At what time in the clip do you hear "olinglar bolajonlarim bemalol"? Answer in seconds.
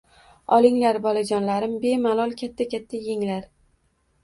0.55-2.35